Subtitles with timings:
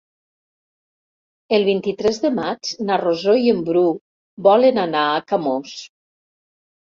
[1.57, 3.83] El vint-i-tres de maig na Rosó i en Bru
[4.47, 5.77] volen anar a Camós.